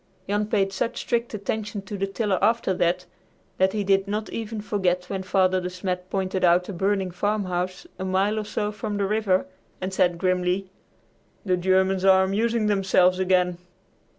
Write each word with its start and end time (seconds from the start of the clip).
Jan 0.27 0.47
paid 0.47 0.73
such 0.73 0.99
strict 0.99 1.31
attention 1.35 1.83
to 1.83 1.95
the 1.95 2.07
tiller 2.07 2.39
after 2.43 2.73
that 2.73 3.05
that 3.59 3.73
he 3.73 3.83
did 3.83 4.07
not 4.07 4.31
even 4.31 4.59
forget 4.59 5.07
when 5.11 5.21
Father 5.21 5.61
De 5.61 5.69
Smet 5.69 6.09
pointed 6.09 6.43
out 6.43 6.67
a 6.67 6.73
burning 6.73 7.11
farmhouse 7.11 7.85
a 7.99 8.03
mile 8.05 8.39
or 8.39 8.43
so 8.45 8.71
from 8.71 8.97
the 8.97 9.05
river 9.05 9.45
and 9.79 9.93
said 9.93 10.17
grimly, 10.17 10.71
"The 11.45 11.55
Germans 11.55 12.03
are 12.03 12.23
amusing 12.23 12.65
themselves 12.65 13.19
again." 13.19 13.59